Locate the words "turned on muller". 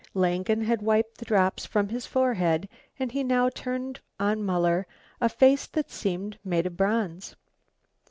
3.49-4.87